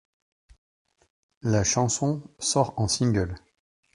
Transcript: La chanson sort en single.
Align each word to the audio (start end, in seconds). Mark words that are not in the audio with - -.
La 1.43 1.63
chanson 1.63 2.23
sort 2.39 2.73
en 2.79 2.87
single. 2.87 3.35